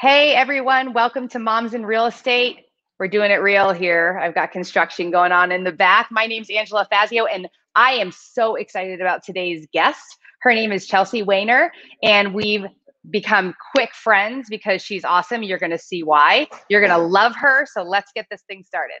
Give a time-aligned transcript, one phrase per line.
[0.00, 2.60] Hey everyone, welcome to Moms in Real Estate.
[2.98, 4.18] We're doing it real here.
[4.18, 6.08] I've got construction going on in the back.
[6.10, 10.00] My name's Angela Fazio, and I am so excited about today's guest.
[10.40, 11.68] Her name is Chelsea Weighner,
[12.02, 12.64] and we've
[13.10, 15.42] become quick friends because she's awesome.
[15.42, 16.46] You're going to see why.
[16.70, 17.66] You're going to love her.
[17.70, 19.00] So let's get this thing started.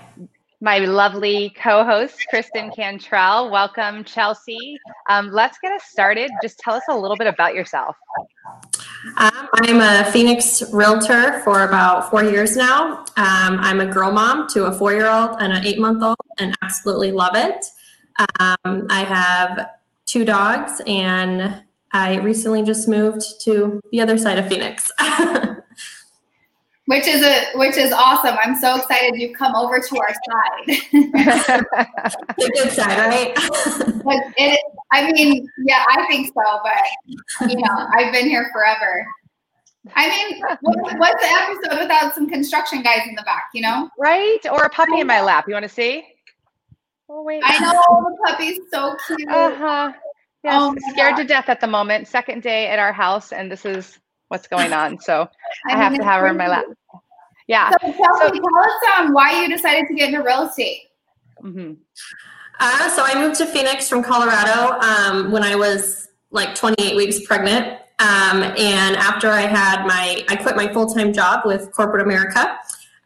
[0.61, 3.49] my lovely co-host Kristen Cantrell.
[3.49, 4.79] Welcome, Chelsea.
[5.09, 6.29] Um, let's get us started.
[6.43, 7.95] Just tell us a little bit about yourself.
[9.17, 12.99] Um, I'm a Phoenix realtor for about four years now.
[13.17, 17.65] Um, I'm a girl mom to a four-year-old and an eight-month-old, and absolutely love it.
[18.39, 19.67] Um, I have
[20.05, 24.91] two dogs, and I recently just moved to the other side of Phoenix.
[26.91, 28.35] which is a which is awesome.
[28.43, 30.67] I'm so excited you've come over to our side.
[30.91, 33.33] the good side, right?
[34.03, 34.59] but it,
[34.91, 36.59] I mean, yeah, I think so.
[36.61, 39.07] But you know, I've been here forever.
[39.95, 43.45] I mean, what, what's the episode without some construction guys in the back?
[43.53, 44.39] You know, right?
[44.51, 45.45] Or a puppy in my lap.
[45.47, 46.05] You want to see?
[47.07, 49.29] Oh wait, I know the puppy's so cute.
[49.29, 49.93] Uh huh.
[50.43, 51.21] Yes, oh, scared God.
[51.21, 52.09] to death at the moment.
[52.09, 53.97] Second day at our house, and this is
[54.31, 54.97] what's going on.
[55.01, 55.27] So
[55.69, 56.63] I, I have to have her in my lap.
[57.47, 57.69] Yeah.
[57.71, 60.83] So, tell, so, tell us um, why you decided to get into real estate.
[61.43, 61.73] Mm-hmm.
[62.59, 67.19] Uh, so I moved to Phoenix from Colorado um, when I was like 28 weeks
[67.25, 67.79] pregnant.
[67.99, 72.57] Um, and after I had my, I quit my full time job with corporate America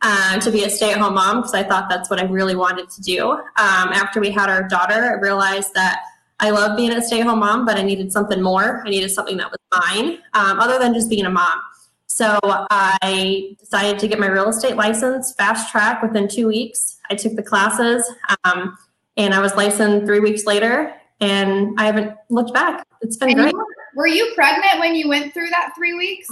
[0.04, 2.56] uh, to be a stay at home mom because I thought that's what I really
[2.56, 3.32] wanted to do.
[3.32, 6.02] Um, after we had our daughter, I realized that
[6.40, 8.84] I love being a stay at home mom, but I needed something more.
[8.86, 11.62] I needed something that was mine, um, other than just being a mom.
[12.08, 16.98] So I decided to get my real estate license fast track within two weeks.
[17.10, 18.10] I took the classes
[18.44, 18.78] um,
[19.18, 22.86] and I was licensed three weeks later and I haven't looked back.
[23.02, 23.54] It's been and great.
[23.54, 23.66] You,
[23.96, 26.28] were you pregnant when you went through that three weeks?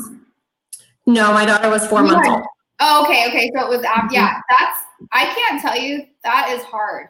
[1.05, 2.43] No, my daughter was four you months old.
[2.79, 3.27] Oh, okay.
[3.27, 3.51] Okay.
[3.55, 4.79] So it was, after, yeah, that's,
[5.11, 7.09] I can't tell you, that is hard.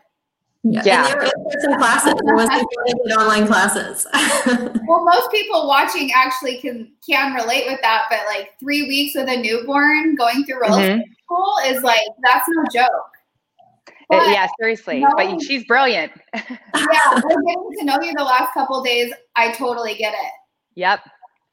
[0.64, 0.82] Yeah.
[0.86, 1.04] yeah.
[1.04, 2.14] And they were in-person classes.
[2.14, 4.08] It wasn't online classes.
[4.88, 9.28] well, most people watching actually can can relate with that, but like three weeks with
[9.28, 11.02] a newborn going through real mm-hmm.
[11.24, 12.90] school is like that's no joke.
[14.10, 15.00] Uh, but, yeah, seriously.
[15.02, 16.14] No, but she's brilliant.
[16.34, 20.32] yeah, getting to know you the last couple days, I totally get it.
[20.76, 21.02] Yep.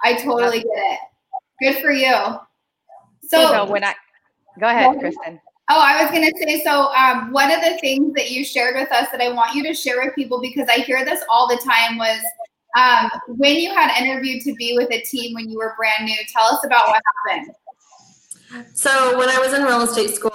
[0.03, 0.67] I totally yep.
[0.67, 1.01] get it.
[1.75, 2.13] Good for you.
[3.23, 3.95] So, so when I
[4.61, 5.41] go ahead, Kristen.
[5.73, 6.93] Oh, I was going to say so.
[6.95, 9.73] Um, one of the things that you shared with us that I want you to
[9.73, 12.21] share with people because I hear this all the time was
[12.77, 16.17] um, when you had interviewed to be with a team when you were brand new.
[16.33, 17.55] Tell us about what happened.
[18.75, 20.33] So when I was in real estate school,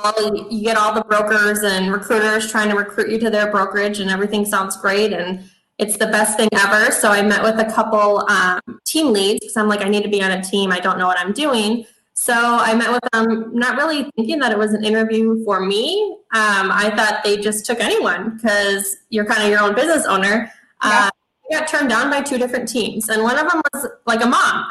[0.50, 4.10] you get all the brokers and recruiters trying to recruit you to their brokerage, and
[4.10, 5.44] everything sounds great and
[5.78, 6.92] it's the best thing ever.
[6.92, 10.10] So I met with a couple um, team leads because I'm like, I need to
[10.10, 10.72] be on a team.
[10.72, 11.86] I don't know what I'm doing.
[12.26, 16.18] So I met with them, not really thinking that it was an interview for me.
[16.34, 20.52] Um, I thought they just took anyone because you're kind of your own business owner.
[20.84, 20.90] Yeah.
[21.06, 21.10] Uh,
[21.52, 24.26] I got turned down by two different teams, and one of them was like a
[24.26, 24.68] mom.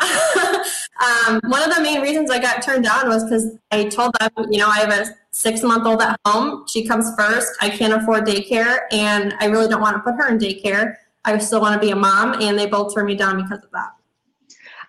[1.38, 4.30] um, one of the main reasons I got turned down was because I told them,
[4.50, 6.64] you know, I have a six month old at home.
[6.66, 7.52] She comes first.
[7.60, 10.96] I can't afford daycare, and I really don't want to put her in daycare.
[11.24, 13.70] I still want to be a mom, and they both turned me down because of
[13.70, 13.92] that.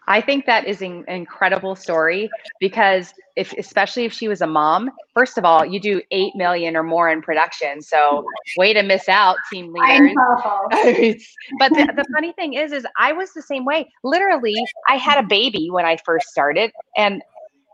[0.08, 2.30] I think that is an incredible story
[2.60, 6.76] because if especially if she was a mom, first of all, you do 8 million
[6.76, 7.82] or more in production.
[7.82, 8.26] So
[8.58, 10.16] way to miss out team leaders.
[11.60, 13.92] but the, the funny thing is is I was the same way.
[14.04, 14.56] Literally,
[14.88, 17.22] I had a baby when I first started and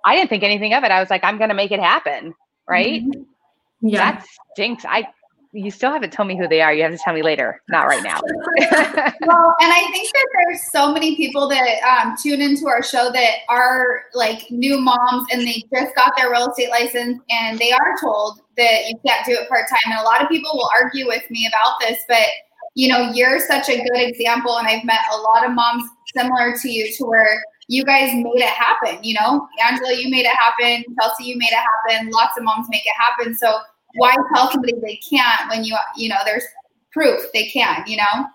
[0.06, 0.92] I didn't think anything of it.
[0.92, 2.34] I was like I'm going to make it happen,
[2.68, 3.04] right?
[3.04, 3.88] Mm-hmm.
[3.90, 4.12] Yeah.
[4.12, 4.86] That stinks.
[4.86, 5.08] I
[5.54, 6.74] you still haven't told me who they are.
[6.74, 8.22] You have to tell me later, not right now.
[8.60, 13.12] well, and I think that there's so many people that um, tune into our show
[13.12, 17.72] that are like new moms and they just got their real estate license and they
[17.72, 19.92] are told that you can't do it part time.
[19.92, 22.28] And a lot of people will argue with me about this, but
[22.76, 24.58] you know, you're such a good example.
[24.58, 25.84] And I've met a lot of moms
[26.16, 29.04] similar to you to where you guys made it happen.
[29.04, 30.84] You know, Angela, you made it happen.
[31.00, 31.60] Chelsea, you made it
[31.90, 32.10] happen.
[32.12, 33.36] Lots of moms make it happen.
[33.36, 33.60] So
[33.96, 36.44] why tell somebody they can't when you you know there's
[36.92, 38.28] proof they can you know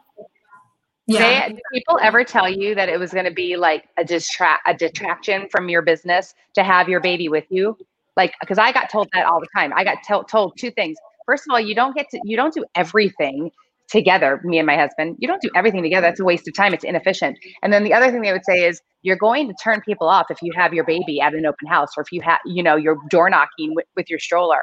[1.07, 1.49] Yeah.
[1.49, 4.63] They, did people ever tell you that it was going to be like a distract
[4.67, 7.77] a detraction from your business to have your baby with you?
[8.17, 9.73] Like, because I got told that all the time.
[9.77, 10.97] I got t- told two things.
[11.27, 13.51] First of all, you don't get to you don't do everything
[13.89, 15.17] together, me and my husband.
[15.21, 16.07] You don't do everything together.
[16.07, 16.75] That's a waste of time.
[16.75, 17.39] It's inefficient.
[17.63, 20.27] And then the other thing they would say is you're going to turn people off
[20.31, 22.75] if you have your baby at an open house or if you have, you know,
[22.75, 24.63] you're door knocking with, with your stroller.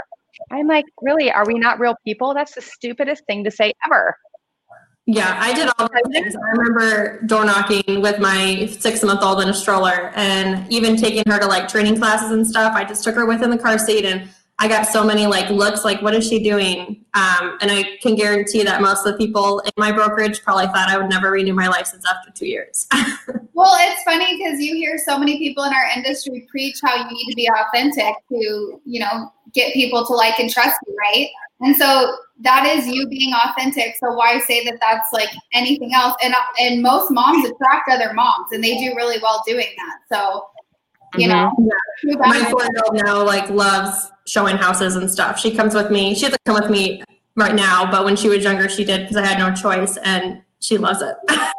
[0.52, 1.32] I'm like, really?
[1.32, 2.34] Are we not real people?
[2.34, 4.16] That's the stupidest thing to say ever.
[5.06, 6.36] Yeah, I did all those things.
[6.36, 11.24] I remember door knocking with my six month old in a stroller and even taking
[11.28, 12.74] her to like training classes and stuff.
[12.74, 15.84] I just took her within the car seat and I got so many like looks
[15.84, 17.04] like, what is she doing?
[17.16, 20.88] Um, and I can guarantee that most of the people in my brokerage probably thought
[20.88, 22.88] I would never renew my license after two years.
[23.54, 27.06] well, it's funny because you hear so many people in our industry preach how you
[27.12, 31.30] need to be authentic to, you know, get people to like and trust you, right?
[31.62, 33.96] And so that is you being authentic.
[34.00, 36.16] So why say that that's like anything else?
[36.24, 40.16] And and most moms attract other moms, and they do really well doing that.
[40.16, 40.48] So
[41.16, 41.64] you mm-hmm.
[41.66, 45.40] know, my four year old now like loves showing houses and stuff.
[45.40, 46.16] She comes with me.
[46.16, 47.04] She doesn't come with me
[47.36, 50.42] right now, but when she was younger, she did because I had no choice, and
[50.60, 51.16] she loves it.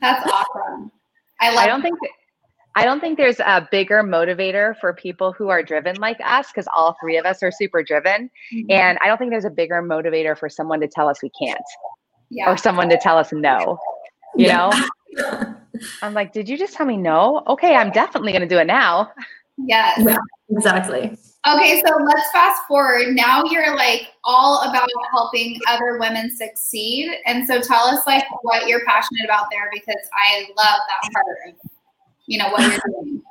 [0.00, 0.92] That's awesome.
[1.40, 1.58] I love.
[1.58, 1.98] I don't think.
[2.76, 6.68] I don't think there's a bigger motivator for people who are driven like us because
[6.74, 8.30] all three of us are super driven.
[8.52, 8.70] Mm-hmm.
[8.70, 11.60] And I don't think there's a bigger motivator for someone to tell us we can't
[12.30, 12.50] yeah.
[12.50, 13.78] or someone to tell us no.
[14.36, 14.70] You yeah.
[15.16, 15.54] know?
[16.02, 17.42] I'm like, did you just tell me no?
[17.46, 19.12] Okay, I'm definitely going to do it now.
[19.58, 20.00] Yes.
[20.02, 20.16] Yeah,
[20.50, 21.16] exactly.
[21.48, 23.14] Okay, so let's fast forward.
[23.14, 27.12] Now you're like all about helping other women succeed.
[27.26, 31.26] And so tell us like what you're passionate about there because I love that part
[31.48, 31.70] of
[32.30, 33.22] you know what you're doing.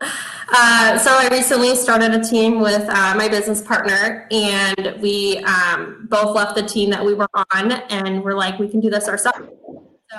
[0.00, 6.06] Uh, so I recently started a team with uh, my business partner, and we um,
[6.08, 9.08] both left the team that we were on, and we're like, we can do this
[9.08, 9.40] ourselves.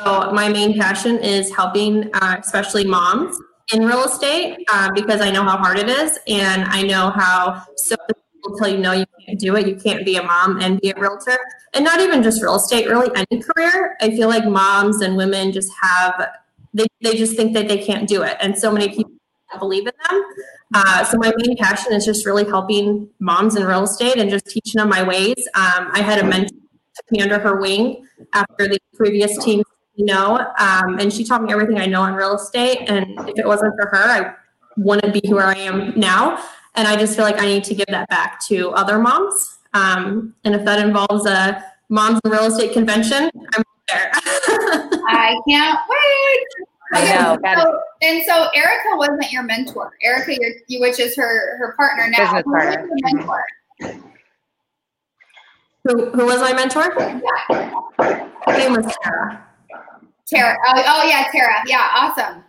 [0.04, 3.40] So my main passion is helping, uh, especially moms
[3.74, 7.64] in real estate, uh, because I know how hard it is, and I know how
[7.78, 7.96] so
[8.34, 9.68] people tell you no, you can't do it.
[9.68, 11.40] You can't be a mom and be a realtor,
[11.74, 13.96] and not even just real estate, really any career.
[14.02, 16.28] I feel like moms and women just have
[16.78, 19.12] they they just think that they can't do it, and so many people
[19.60, 20.24] believe in them.
[20.74, 24.46] Uh, so my main passion is just really helping moms in real estate and just
[24.48, 25.48] teaching them my ways.
[25.56, 26.56] Um, I had a mentor
[26.96, 29.64] took me under her wing after the previous team
[29.98, 32.88] you know, um, and she taught me everything I know on real estate.
[32.88, 34.34] And if it wasn't for her, I
[34.78, 36.38] wouldn't be where I am now.
[36.76, 39.58] And I just feel like I need to give that back to other moms.
[39.74, 43.64] Um, and if that involves a moms in real estate convention, I'm.
[45.10, 46.68] I can't wait.
[46.94, 47.38] I know.
[47.56, 49.92] So, and so Erica wasn't your mentor.
[50.04, 50.38] Erica,
[50.68, 52.34] you, which is her her partner now.
[52.34, 52.88] Business partner.
[53.02, 53.44] mentor?
[55.84, 56.92] Who, who was my mentor?
[56.92, 59.46] Her name was Tara.
[60.28, 60.58] Tara.
[60.68, 61.64] Oh, oh yeah, Tara.
[61.66, 62.44] Yeah, awesome.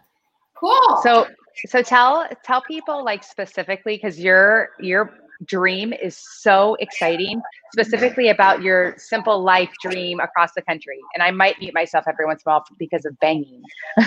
[0.55, 1.00] Cool.
[1.02, 1.29] So
[1.67, 5.14] so tell tell people like specifically because your your
[5.44, 7.40] dream is so exciting
[7.73, 10.99] specifically about your simple life dream across the country.
[11.14, 13.62] And i might mute myself every once in a while because of banging.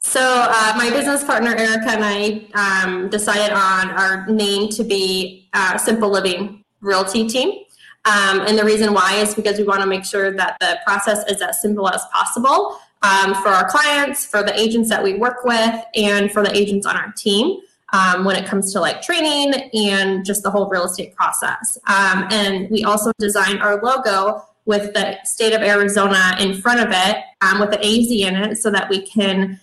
[0.00, 5.50] So uh, my business partner erica and i um, decided on our name to be
[5.52, 7.64] uh, simple living realty team.
[8.04, 11.30] Um, and the reason why is because we want to make sure that the process
[11.30, 15.44] is as simple as possible um, for our clients, for the agents that we work
[15.44, 17.60] with, and for the agents on our team.
[17.90, 21.78] Um, when it comes to like training and just the whole real estate process.
[21.86, 26.88] Um, and we also designed our logo with the state of Arizona in front of
[26.90, 29.58] it um, with the AZ in it so that we can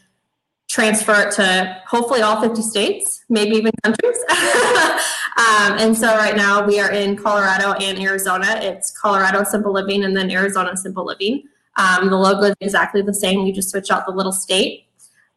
[0.68, 4.18] transfer it to hopefully all 50 states, maybe even countries.
[4.30, 8.60] um, and so right now we are in Colorado and Arizona.
[8.62, 11.44] It's Colorado Simple Living and then Arizona Simple Living.
[11.78, 13.44] Um, the logo is exactly the same.
[13.44, 14.88] We just switch out the little state.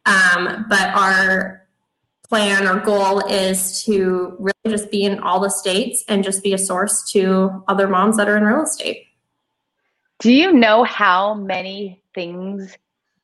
[0.05, 1.58] Um, but our
[2.29, 6.53] plan or goal is to really just be in all the states and just be
[6.53, 9.05] a source to other moms that are in real estate.
[10.19, 12.77] Do you know how many things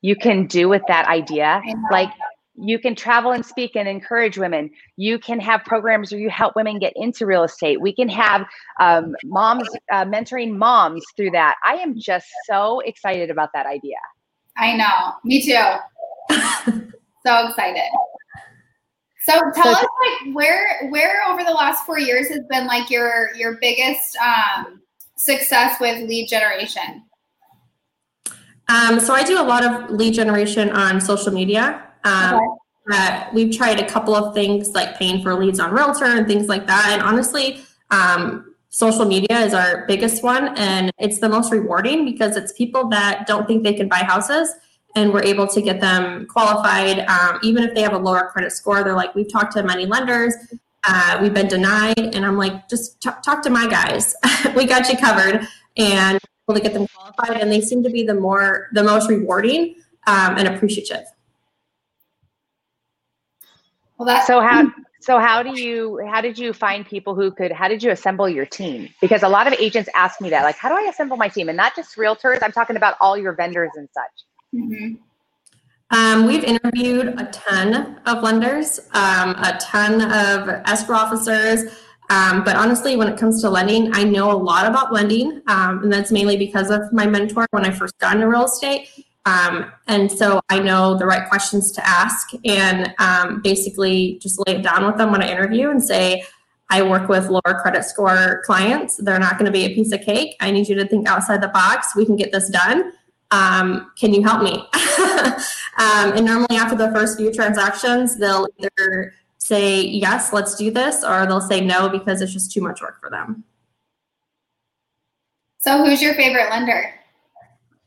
[0.06, 1.60] you can do with that idea.
[1.90, 2.10] Like
[2.54, 4.70] you can travel and speak and encourage women.
[4.96, 7.80] You can have programs where you help women get into real estate.
[7.80, 8.46] We can have
[8.80, 11.56] um, moms uh, mentoring moms through that.
[11.66, 13.96] I am just so excited about that idea.
[14.56, 15.14] I know.
[15.24, 15.64] Me too.
[17.26, 17.90] so excited.
[19.26, 22.90] So tell so, us like where where over the last four years has been like
[22.90, 24.80] your your biggest um,
[25.16, 27.02] success with lead generation.
[28.68, 31.82] Um, so I do a lot of lead generation on social media.
[32.04, 32.44] Um, okay.
[32.92, 36.46] uh, we've tried a couple of things like paying for leads on Realtor and things
[36.48, 36.90] like that.
[36.92, 42.36] And honestly, um, social media is our biggest one, and it's the most rewarding because
[42.36, 44.52] it's people that don't think they can buy houses.
[44.96, 48.50] And we're able to get them qualified, um, even if they have a lower credit
[48.50, 48.82] score.
[48.82, 50.34] They're like, we've talked to many lenders,
[50.86, 54.14] uh, we've been denied, and I'm like, just t- talk to my guys.
[54.56, 57.40] we got you covered, and able to get them qualified.
[57.40, 59.74] And they seem to be the more, the most rewarding
[60.06, 61.04] um, and appreciative.
[63.98, 67.50] Well, that's so how so how do you how did you find people who could
[67.50, 68.88] how did you assemble your team?
[69.00, 71.48] Because a lot of agents ask me that, like, how do I assemble my team?
[71.48, 74.24] And not just realtors, I'm talking about all your vendors and such.
[74.56, 74.94] Mm-hmm.
[75.90, 81.72] Um, we've interviewed a ton of lenders, um, a ton of escrow officers.
[82.10, 85.82] Um, but honestly, when it comes to lending, I know a lot about lending, um,
[85.82, 88.88] and that's mainly because of my mentor when I first got into real estate.
[89.26, 94.56] Um, and so I know the right questions to ask and um, basically just lay
[94.56, 96.24] it down with them when I interview and say,
[96.70, 98.96] I work with lower credit score clients.
[98.96, 100.36] They're not going to be a piece of cake.
[100.40, 101.94] I need you to think outside the box.
[101.96, 102.92] We can get this done.
[103.30, 104.66] Um, can you help me?
[105.78, 111.04] Um, and normally, after the first few transactions, they'll either say, Yes, let's do this,
[111.04, 113.44] or they'll say no because it's just too much work for them.
[115.58, 116.94] So, who's your favorite lender?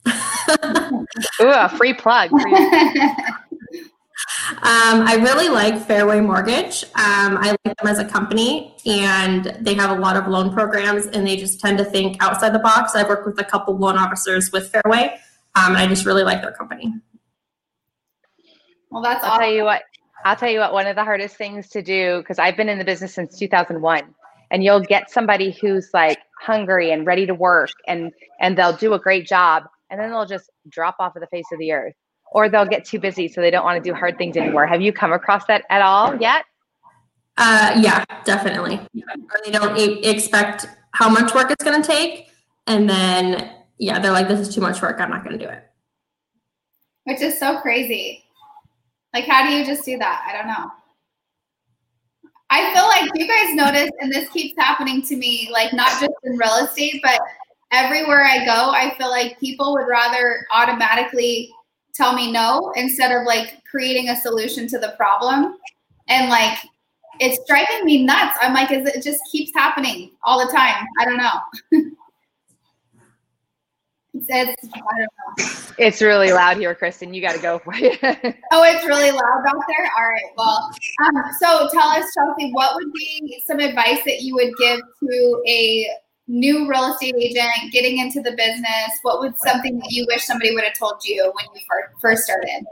[1.41, 2.31] Ooh, a free plug.
[2.33, 2.45] um,
[4.61, 6.83] I really like Fairway Mortgage.
[6.83, 11.07] Um, I like them as a company, and they have a lot of loan programs,
[11.07, 12.93] and they just tend to think outside the box.
[12.93, 15.19] I've worked with a couple loan officers with Fairway,
[15.55, 16.93] um, and I just really like their company.
[18.91, 19.23] Well, that's.
[19.23, 19.43] I'll awesome.
[19.43, 19.81] tell you what.
[20.25, 20.73] I'll tell you what.
[20.73, 24.03] One of the hardest things to do because I've been in the business since 2001,
[24.51, 28.93] and you'll get somebody who's like hungry and ready to work, and and they'll do
[28.93, 31.93] a great job and then they'll just drop off of the face of the earth
[32.31, 34.81] or they'll get too busy so they don't want to do hard things anymore have
[34.81, 36.45] you come across that at all yet
[37.37, 42.29] uh, yeah definitely or they don't e- expect how much work it's going to take
[42.67, 45.51] and then yeah they're like this is too much work i'm not going to do
[45.51, 45.63] it
[47.05, 48.23] which is so crazy
[49.13, 50.69] like how do you just do that i don't know
[52.51, 56.13] i feel like you guys notice and this keeps happening to me like not just
[56.23, 57.19] in real estate but
[57.71, 61.53] everywhere I go, I feel like people would rather automatically
[61.93, 65.55] tell me no instead of like creating a solution to the problem.
[66.07, 66.57] And like
[67.19, 68.37] it's driving me nuts.
[68.41, 70.85] I'm like, is it just keeps happening all the time?
[70.99, 71.91] I don't know.
[74.27, 75.73] it's, it's, I don't know.
[75.77, 77.13] It's really loud here, Kristen.
[77.13, 77.99] You got to go for it.
[78.51, 79.91] oh, it's really loud out there.
[79.97, 80.31] All right.
[80.37, 80.71] Well,
[81.05, 85.43] um, so tell us, Chelsea, what would be some advice that you would give to
[85.47, 85.87] a
[86.29, 90.53] new real estate agent getting into the business, what would something that you wish somebody
[90.53, 91.61] would have told you when you
[91.99, 92.65] first started?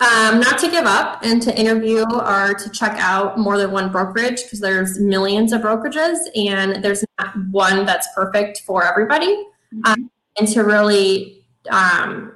[0.00, 3.90] Um, not to give up and to interview or to check out more than one
[3.90, 9.34] brokerage because there's millions of brokerages and there's not one that's perfect for everybody.
[9.74, 9.86] Mm-hmm.
[9.86, 12.34] Um, and to really um,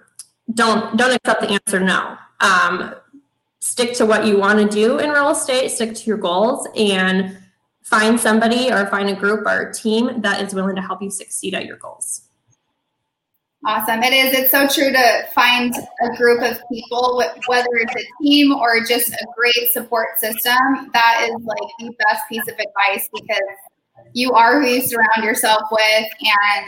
[0.55, 2.17] don't don't accept the answer no.
[2.41, 2.95] Um,
[3.61, 5.71] stick to what you want to do in real estate.
[5.71, 7.39] Stick to your goals and
[7.83, 11.11] find somebody or find a group or a team that is willing to help you
[11.11, 12.23] succeed at your goals.
[13.65, 14.03] Awesome.
[14.03, 14.35] It is.
[14.35, 19.13] It's so true to find a group of people, whether it's a team or just
[19.13, 20.91] a great support system.
[20.93, 23.57] That is like the best piece of advice because
[24.15, 26.09] you are who you surround yourself with,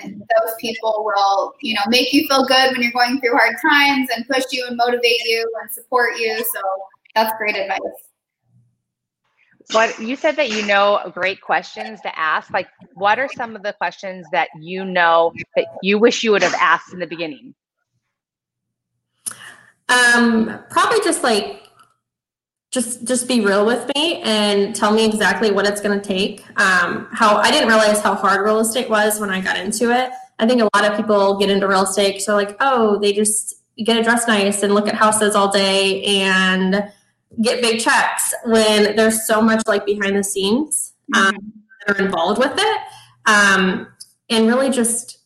[0.01, 3.57] and those people will, you know, make you feel good when you're going through hard
[3.63, 6.37] times and push you and motivate you and support you.
[6.39, 6.61] So
[7.15, 7.81] that's great advice.
[9.73, 12.51] What you said that you know great questions to ask.
[12.51, 16.43] Like, what are some of the questions that you know that you wish you would
[16.43, 17.55] have asked in the beginning?
[19.89, 21.64] Um, probably just like
[22.75, 26.41] just just be real with me and tell me exactly what it's going to take.
[26.61, 30.11] Um, how I didn't realize how hard real estate was when I got into it.
[30.41, 33.55] I think a lot of people get into real estate so like, oh, they just
[33.79, 36.91] get to dress nice and look at houses all day and
[37.41, 41.49] get big checks when there's so much like behind the scenes um, mm-hmm.
[41.87, 42.81] that are involved with it.
[43.27, 43.87] Um,
[44.29, 45.19] and really just,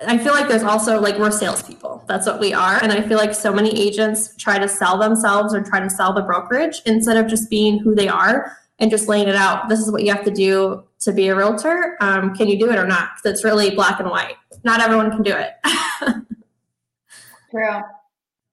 [0.00, 2.04] I feel like there's also like we're salespeople.
[2.06, 2.78] That's what we are.
[2.82, 6.12] And I feel like so many agents try to sell themselves or try to sell
[6.12, 9.68] the brokerage instead of just being who they are and just laying it out.
[9.68, 11.96] This is what you have to do to be a realtor.
[12.00, 13.10] Um, can you do it or not?
[13.24, 14.36] It's really black and white.
[14.62, 15.54] Not everyone can do it.
[17.50, 17.80] True.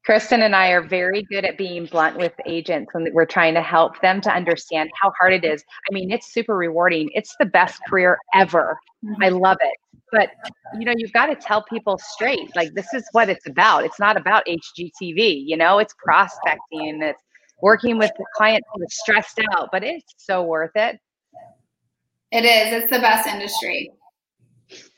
[0.06, 3.62] Kristen and I are very good at being blunt with agents when we're trying to
[3.62, 5.64] help them to understand how hard it is.
[5.90, 7.10] I mean, it's super rewarding.
[7.14, 8.78] It's the best career ever.
[9.20, 9.38] I mm-hmm.
[9.38, 9.78] love it.
[10.12, 10.30] But
[10.78, 13.84] you know, you've got to tell people straight, like this is what it's about.
[13.84, 17.22] It's not about HGTV, you know, it's prospecting, it's
[17.62, 21.00] working with the client who's stressed out, but it's so worth it.
[22.32, 22.84] It is.
[22.84, 23.92] It's the best industry.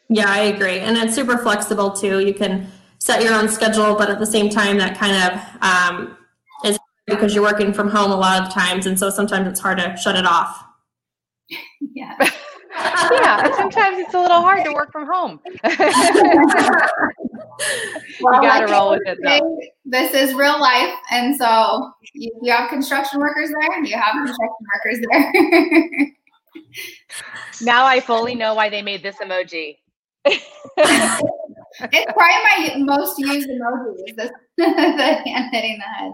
[0.10, 0.80] Yeah, I agree.
[0.80, 2.20] And it's super flexible too.
[2.20, 2.68] You can
[3.00, 6.18] set your own schedule, but at the same time, that kind of um,
[6.66, 8.86] is because you're working from home a lot of times.
[8.86, 10.64] And so sometimes it's hard to shut it off.
[11.94, 12.30] Yeah.
[13.12, 15.39] Yeah, sometimes it's a little hard to work from home.
[18.22, 19.60] Well, you got to like roll with it though.
[19.86, 20.94] This is real life.
[21.12, 26.08] And so you, you have construction workers there, you have construction workers there.
[27.62, 29.77] Now I fully know why they made this emoji.
[30.25, 30.44] it's
[31.79, 36.12] probably my most used emoji is this, the hand hitting the head.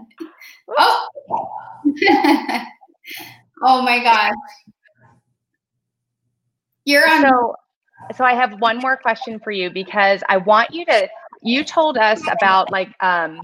[0.78, 1.08] Oh.
[3.62, 4.32] oh my gosh.
[6.84, 7.22] You're on.
[7.22, 7.54] So,
[8.16, 11.08] so I have one more question for you because I want you to.
[11.42, 13.40] You told us about like um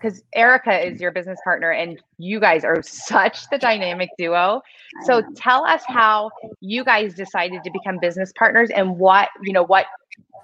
[0.00, 4.60] because Erica is your business partner and you guys are such the dynamic duo.
[5.06, 6.30] So tell us how
[6.60, 9.86] you guys decided to become business partners and what you know what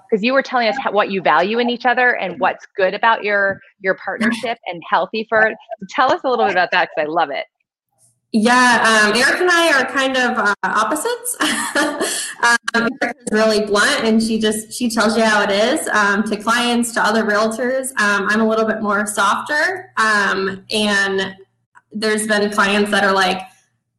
[0.09, 2.95] because you were telling us how, what you value in each other and what's good
[2.95, 5.57] about your your partnership and healthy for it.
[5.81, 7.45] So tell us a little bit about that because I love it.
[8.33, 11.35] Yeah, um, Eric and I are kind of uh, opposites.
[12.75, 16.23] um, Eric is really blunt, and she just she tells you how it is um,
[16.25, 17.89] to clients, to other realtors.
[17.99, 21.37] Um, I'm a little bit more softer, um, and
[21.91, 23.41] there's been clients that are like,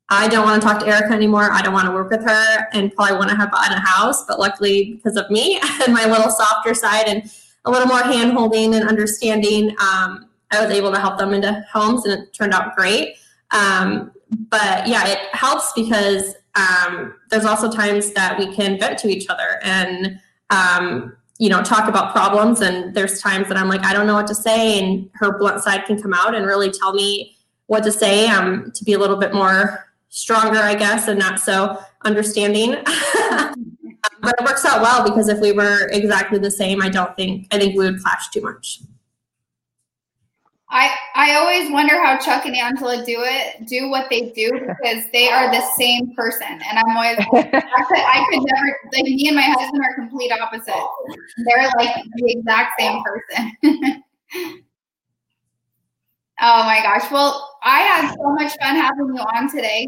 [0.09, 1.51] I don't want to talk to Erica anymore.
[1.51, 4.25] I don't want to work with her, and probably want to have bought a house.
[4.27, 7.23] But luckily, because of me and my little softer side and
[7.65, 11.65] a little more hand holding and understanding, um, I was able to help them into
[11.73, 13.15] homes, and it turned out great.
[13.49, 19.07] Um, but yeah, it helps because um, there's also times that we can vent to
[19.07, 20.19] each other and
[20.49, 22.61] um, you know talk about problems.
[22.61, 25.63] And there's times that I'm like, I don't know what to say, and her blunt
[25.63, 27.35] side can come out and really tell me
[27.67, 31.39] what to say um, to be a little bit more stronger, I guess, and not
[31.39, 32.71] so understanding.
[34.21, 37.47] but it works out well because if we were exactly the same, I don't think
[37.51, 38.81] I think we would clash too much.
[40.71, 45.03] I I always wonder how Chuck and Angela do it, do what they do because
[45.11, 49.27] they are the same person, and I'm always I could, I could never like me
[49.27, 50.75] and my husband are complete opposites.
[51.45, 53.51] They're like the exact same person.
[56.41, 57.11] oh my gosh!
[57.11, 59.87] Well, I had so much fun having you on today.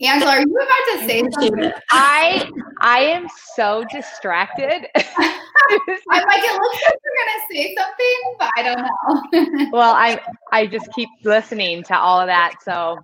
[0.00, 1.72] Angela, are you about to say something?
[1.90, 4.86] I I am so distracted.
[6.10, 9.70] I'm like, it looks like you're gonna say something, but I don't know.
[9.72, 10.20] well, I
[10.52, 12.54] I just keep listening to all of that.
[12.62, 12.98] So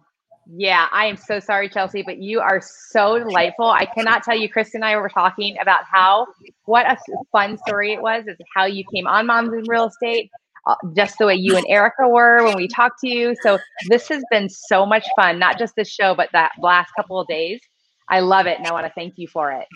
[0.57, 3.67] yeah, I am so sorry, Chelsea, but you are so delightful.
[3.67, 6.27] I cannot tell you, Chris and I were talking about how
[6.65, 6.97] what a
[7.33, 10.31] fun story it was, is how you came on Moms in Real Estate,
[10.67, 13.35] uh, just the way you and Erica were when we talked to you.
[13.43, 17.21] So this has been so much fun, not just this show, but that last couple
[17.21, 17.61] of days.
[18.09, 19.67] I love it, and I want to thank you for it.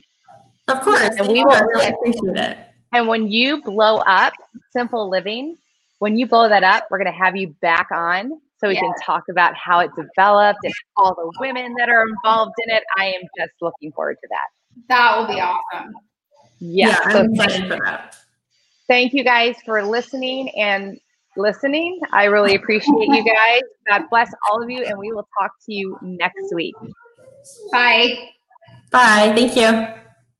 [0.68, 2.58] Of course, And we will- really appreciate it.
[2.92, 4.34] And when you blow up
[4.72, 5.56] Simple Living,
[5.98, 8.92] when you blow that up, we're going to have you back on so we can
[9.04, 12.84] talk about how it developed and all the women that are involved in it.
[12.96, 14.86] I am just looking forward to that.
[14.88, 15.94] That will be awesome.
[16.60, 16.88] Yeah.
[16.88, 18.16] yeah, so I'm excited for that.
[18.86, 21.00] thank you guys for listening and
[21.36, 22.00] listening.
[22.12, 23.62] I really appreciate you guys.
[23.88, 26.74] God bless all of you, and we will talk to you next week.
[27.72, 28.30] Bye.
[28.90, 29.32] Bye.
[29.34, 30.01] Thank you.